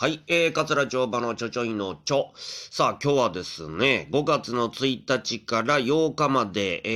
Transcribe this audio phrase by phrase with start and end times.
[0.00, 2.30] はい、えー、桂町場のちょちょいのちょ。
[2.36, 6.90] さあ、今日はですね、5月の1日から8日まで、え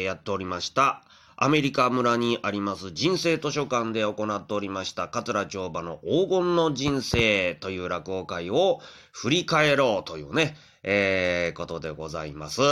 [0.00, 1.04] ー、やっておりました。
[1.36, 8.80] アメリカ村にあります人生図書館で行っておりました桂町場の黄金の人生という落語会を
[9.12, 12.62] 振り返ろうというね、えー、ことでございます。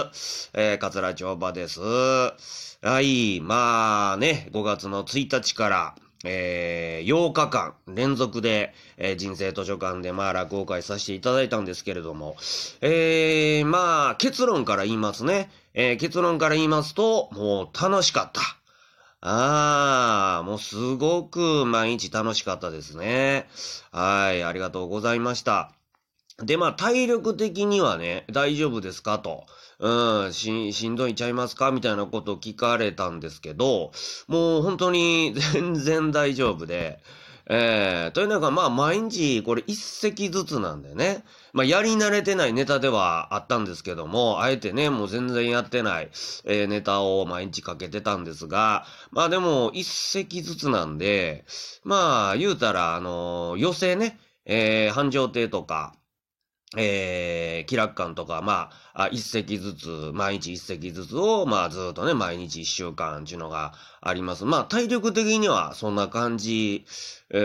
[0.54, 1.82] えー、桂町場です。
[2.80, 5.94] はい、まあね、5月の1日から、
[6.24, 12.36] えー、8日間連続で、えー、人生図書館でまあ落語会させていただいたんですけれども、
[12.80, 15.50] えー、まあ結論から言いますね。
[15.74, 18.40] えー、結論から言いますと、もう楽しかった。
[19.20, 23.48] ああ、もうすごく毎日楽しかったですね。
[23.90, 25.72] はい、ありがとうございました。
[26.42, 29.44] で、まあ体力的にはね、大丈夫ですかと。
[29.80, 31.70] うん、し、しんどいちゃいますか？
[31.70, 33.92] みたいなことを聞かれたんですけど、
[34.26, 36.98] もう本当に 全然大丈夫で、
[37.50, 41.24] えー、というのが、まあ、毎日、これ一席ずつなんでね。
[41.54, 46.10] まあ、やり慣れてないネタではあったんですけども、あえてね、もう全然やってない、
[46.44, 51.46] えー、ネタを毎日かけてたんですが、まあでも、一席ずつなんで、
[51.84, 55.94] まあ、言うたら、あのー、寄せね、えー、繁盛亭とか、
[56.76, 64.44] えー、気楽感とか、まあ、一席ずつ、毎日一席ずつを、まあ、ずっとね、毎日一週間っていうのがあります。
[64.44, 66.84] まあ、体力的にはそんな感じ、
[67.30, 67.36] え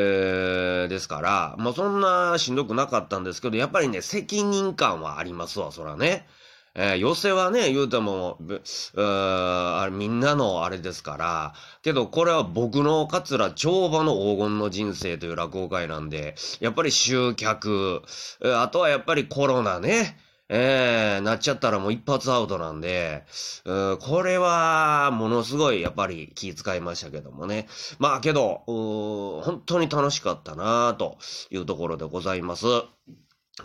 [0.86, 6.28] ー、ですから、まあ、そんなしんどくなかったんですけど、やっぱりね、責任感はありますわ、そらね。
[6.76, 18.02] えー、寄せはね、言うても、うあれみんなのあれですから、けどこれは僕の桂長馬の黄金の人生という落語会なんで、やっぱり集客、
[18.44, 20.18] あとはやっぱりコロナね、
[20.50, 23.24] えー、なっちゃったらもう一発アウトなんで、
[23.66, 27.68] うこれは、ものすごい、やっぱり気遣いましたけどもね。
[27.98, 31.18] まあけど、本当に楽しかったなと
[31.50, 32.66] いうところでございます。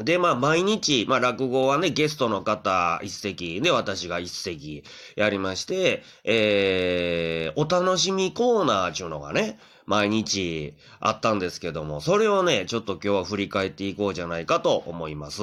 [0.00, 4.84] で、まあ、毎日、まあ、落語はね、ゲストの方一席で、私が一席
[5.16, 15.40] やりまして、えー、お楽しみコーナーっていうのがね、毎日あったんですけども、それをね、ちょっと今日は振り返っていこうじゃないかと思います。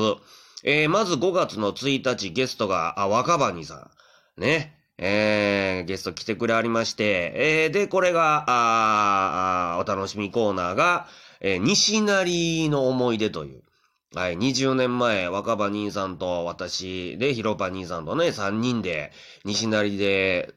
[0.64, 3.90] えー、まず5月の1日、ゲストが、あ、若葉にさ
[4.38, 4.42] ん。
[4.42, 4.78] ね。
[4.98, 11.08] えー、ゲスト来てくれありまして、えー、で、これが、ああ、お楽しみコーナーが、
[11.42, 13.64] えー、西成の思い出という、
[14.14, 19.12] はい、20年前、若葉兄さんと私で、広場兄さんとね、3人で、
[19.44, 20.54] 西成で、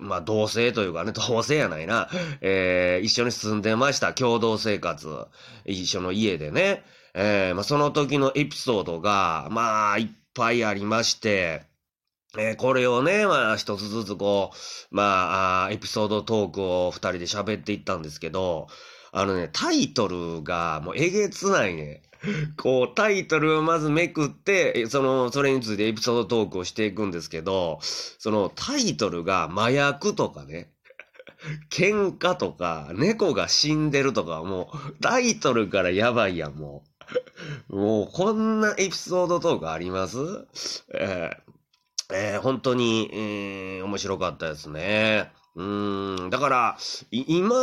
[0.00, 2.08] まあ、同棲というかね、同棲やないな、
[2.42, 4.12] えー、一緒に住んでました。
[4.12, 5.26] 共同生活。
[5.64, 6.84] 一緒の家でね。
[7.14, 11.62] えー、まあ、その時のエピソードが、まあ、いっぱいありまして、
[12.36, 18.68] えー、これをね、まあ、一つずつこう、まあ、エピソードトークを二人で喋っていったんですけど、
[19.12, 22.02] あのね、タイトルがもうえげつないね。
[22.56, 30.70] こう、タイトルをまずめくって、その、それについてエピソードトークをしていくんですけど、そのタイトルが麻薬とかね、
[31.70, 36.84] 喧嘩とか、猫が死んでるとか、もう、タイトルからやばいやん、も
[37.70, 37.76] う。
[37.76, 40.18] もう、こんなエピソードトークあります？
[40.94, 45.30] えー、えー、本当に、えー、面白かったですね。
[45.56, 46.78] うん、だから、
[47.10, 47.54] 今、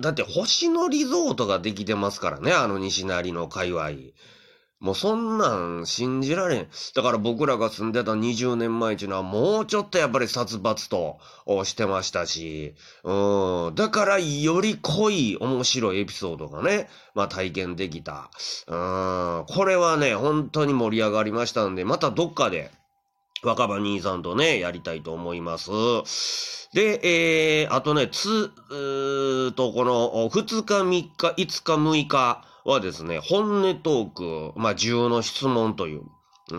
[0.00, 3.90] だって星野リゾートができてますからね、あの西成の界隈。
[4.80, 6.68] もうそんなん信じられん。
[6.94, 11.18] だから僕らが住んでた20年前っていうのはもうちょっとやっぱり殺伐と
[11.64, 12.74] してましたし、
[13.04, 13.74] うん。
[13.74, 18.30] だからより濃い面白いエピソードがね、まあ体験できた。
[18.68, 19.44] うん。
[19.48, 22.70] これはね、本当に盛り上がりましたんで、またどっかで
[23.42, 25.70] 若葉兄さんとね、やりたいと思います。
[26.72, 27.00] で、
[27.62, 36.02] えー、あとね、つ、ーと、この、2日、3日、5日、6日はですね、本音トーク、まあ、重の質問という、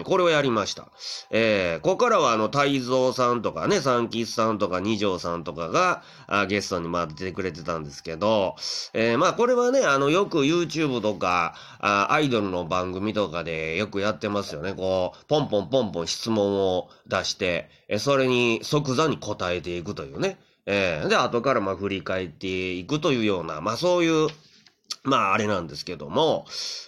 [0.03, 0.89] これをやりました。
[1.29, 8.55] えー、ここからはあの、太蔵さんとかね、三吉さんとか二条さんとかが、あゲストにまあ出てくれてたんですけど、
[8.93, 14.73] えー、まあこれはね、あの、よく YouTube とか、あアイドルの番組とかでよくやってますよね。
[14.73, 20.39] こう、ポンポンポンポン質問を出して、えそれに即座に答えていくというね。
[20.65, 24.29] えー、で、後からまあ振り返っていくというような、まあそういう、
[25.03, 26.45] まああれなんですけども、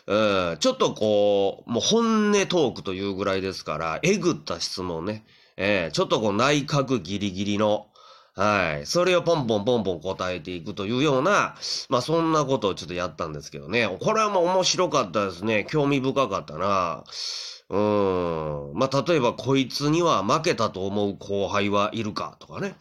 [0.08, 5.26] うん、ちょっとこう、もう本音トークというぐらいですから、えぐった質問ね、
[5.58, 7.88] えー、ちょっとこう内角ギリギリの、
[8.36, 8.88] はい。
[8.88, 11.56] それをポンポンポンポン答えていくというような、
[11.90, 13.88] まあそんなことをちょっとやったんですけどね。
[14.02, 15.68] これはもう面白かったですね。
[15.70, 17.04] 興味深かったな。
[17.70, 18.72] うん。
[18.74, 22.76] まあ例えばこいつには負けたと思う後輩はいるかとかね。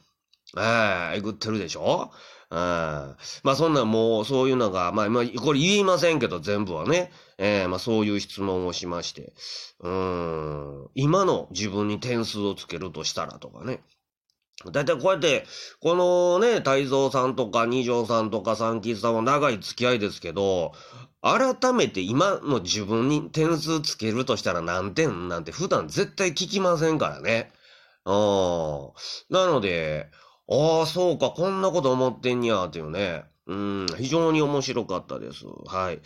[0.58, 2.10] ええー、えぐってるでしょ？
[2.50, 2.58] うん。
[2.58, 3.16] ま
[3.46, 7.10] あそんなもうそういうのが、まあ、まあ、これ言いませんけど全部はね。
[7.38, 9.32] えー、まあそういう質問をしまして。
[9.80, 10.88] うん。
[10.94, 13.80] 今の自分に点数をつけるとしたらとかね。
[14.70, 15.44] だいたいこうやって、
[15.80, 20.72] このね、太蔵さんとか二条さんとか三吉さんは長い付き合いですけど、
[21.22, 25.28] 改めて今の自分に点数つけるとしたら何点？
[25.28, 27.50] なんて普段絶対聞きませんからね。
[28.04, 28.12] うん。
[29.30, 30.10] なので、
[30.52, 33.24] ああ、そうか、こんなこと思ってんにゃ、っていうね。
[33.46, 35.44] うん、非常に面白かったです。
[35.66, 36.00] はい。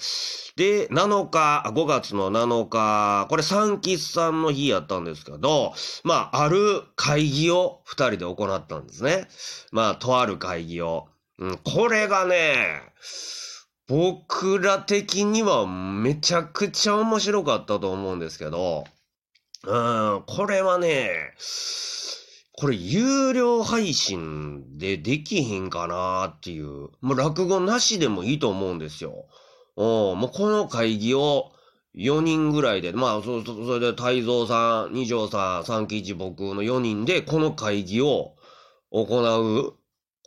[0.56, 9.28] で、7日、5月の7日、これ三吉さんの日やったんですけど、まあ、ある会議を二人で行ったんですね。
[9.70, 11.08] まあ、とある会議を。
[11.38, 12.80] うん、これがね、
[13.86, 18.84] 僕ら的にはめちゃくちゃ面白かったと思うんですけど、
[19.64, 21.34] うん、これはね、
[22.58, 26.88] これ有料配信でできひんかなっていう。
[27.02, 29.26] もう落語なしでもいいと思うんですよ。
[29.76, 29.84] うん、
[30.18, 31.52] もうこの会議を
[31.94, 38.36] 4人ぐらいで、まあ、そ、それで太蔵さん、二条さん、三吉僕の4人でこの会議を
[38.90, 39.74] 行う。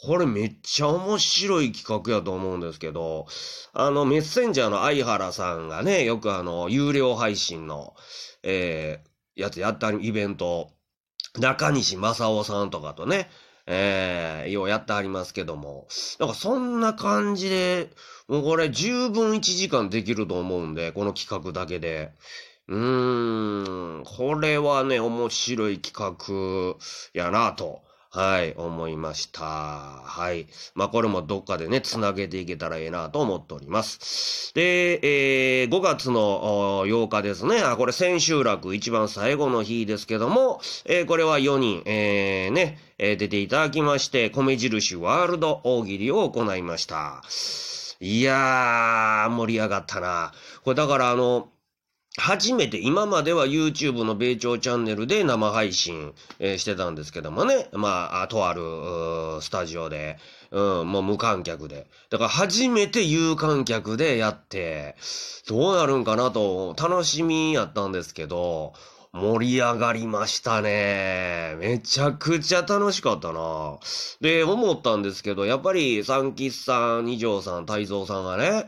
[0.02, 3.26] これめっちゃ面白い企画やと思うんですけど、
[3.74, 7.96] あの、メッセンジャーの相原さんがね、よくあの、有料配信の、
[8.44, 10.72] えー、やつやったイベント
[11.38, 13.30] 中西正夫さんとかとね、
[13.68, 15.88] えー、ようやってありますけども。
[16.20, 17.92] なんかそんな感じで、
[18.28, 22.12] もうこれ十分1時間できると思うんで、この企画だけで。
[22.68, 26.76] うーん、これはね、面白い企画
[27.14, 27.82] やなと。
[28.12, 29.44] はい、思いました。
[29.46, 30.48] はい。
[30.74, 34.52] まあ、これもどっかでね、つなげていけたらええなと思っております。
[34.56, 35.00] で、
[35.62, 37.60] えー、5月の8日ですね。
[37.60, 47.22] あ、これ千秋楽一番最後の日ですけども、えー、これは4人、えー、ね、えー、出ていただきまして、米印ワールド大喜利を行いました。
[48.00, 50.32] いやー、盛り上がったな。
[50.64, 51.50] これだからあの、
[52.18, 57.68] 初めて、今までは YouTube の米朝チャンネルで生配信、してたんですけどもね。
[57.72, 58.62] まあ、とある、
[59.42, 60.18] スタジオで、
[60.52, 61.88] うん、もう無観客で。
[62.10, 64.96] だから初めて有観客でやって、
[65.48, 68.74] どうなるんかなと楽しみやったんですけど、
[69.12, 71.56] 盛り上がりましたね。
[71.60, 73.78] めちゃくちゃ楽しかったな。
[74.22, 78.68] で、思ったんですけど、やっぱり三吉さん、二条さん、太蔵さんがね、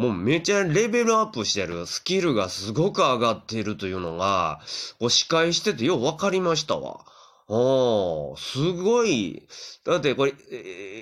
[0.00, 4.62] もうめちゃレベルアップしてる、スキルがすごく上がっているというのが、
[4.98, 7.04] こう司会しててよう分かりましたわ。
[7.48, 9.46] おー、すごい。
[9.84, 10.32] だってこれ、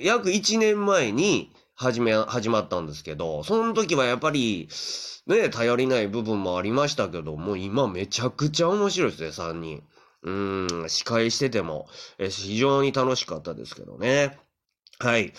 [0.02, 4.68] 約1年前に始め、始まったんですけど、その時はやっぱり、
[5.28, 9.84] ね、頼りない部分もありましたけど、もう今めちゃくちゃ面白いですね、3人。
[10.24, 11.86] うん、司会してても、
[12.18, 14.36] え非常に楽しかったですけどね。
[15.00, 15.32] はい。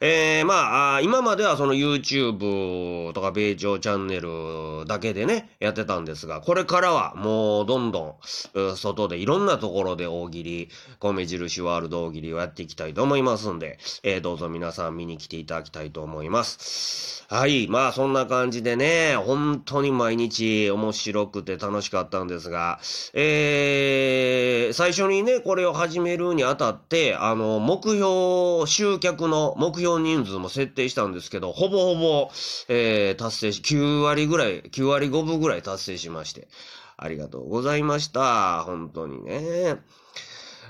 [0.00, 8.18] えー、まあ、今まではその YouTube とか米朝チャンネルだけでね、やってたんですが、これからはもうどんど
[8.54, 10.68] ん、外でいろんなところで大喜利、
[10.98, 17.24] 米印ワールド大喜利をやっていきたいと思いますんで、えー、どうぞ皆さん見に来ていただきたいと思います。
[17.30, 17.68] はい。
[17.68, 22.80] まあ、そんな感じでね、本当に毎日面白くて楽しかったんですが、
[23.14, 32.30] えー、最初にね、これを始めるにあたって、あの、目標集計客の目標人数も設定したんですけど、ほぼほぼ、
[32.68, 36.48] えー、達成し、9割ぐらい、9割5分ぐらい達成しまして、
[36.96, 38.62] ありがとうございました。
[38.64, 39.76] 本当にね。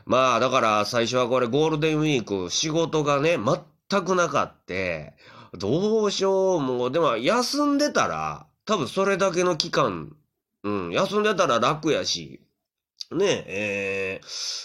[0.04, 5.14] まあ、だから最初はこれゴールデンウィーク、仕事がね、全くなかって、
[5.54, 10.14] どうしよう、もう、でも休んでたら、多分それだけの期間、
[10.62, 12.40] うん、休んでたら楽やし、
[13.12, 14.20] ねえ、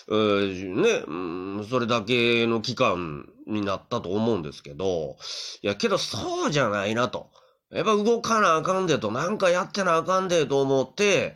[0.09, 5.17] えー、ね、うん、それだけの期間になったと思うんですけど、
[5.61, 7.29] いや、けどそうじゃないなと。
[7.71, 11.35] やっぱ動かなあかんでと、なんかやってなあかんでと思って、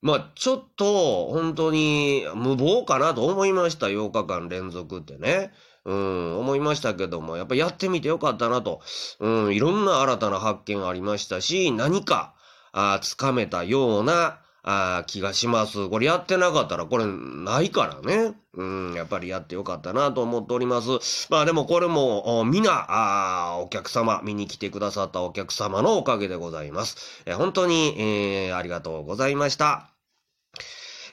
[0.00, 5.52] まあ、ちょっと、本当に無謀かなと思いました、8日間連続ってね。
[5.84, 8.80] うん、思いましたけども、やっぱやってみてよかったなと。
[9.18, 12.34] うん、いろんな新たな発見ありましたし、何か、
[12.72, 15.88] あつかめたような、あ気がします。
[15.88, 18.34] これやってなかったらこれないからね。
[18.54, 21.26] うん、やっぱりやってよかったなと思っております。
[21.30, 27.22] まあでもこれも、みな、あお客様、見に来てくださったお客様のおかげでございます。
[27.26, 29.88] え本当に、えー、ありがとうございました。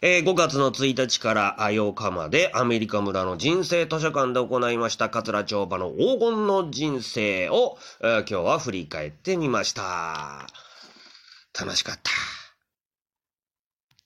[0.01, 10.47] えー、5月の1日から8日までアメリカ村の人生図書館で行いました桂町場の黄金の人生を、えー、今日は振り返ってみました。
[11.59, 12.28] 楽しかった。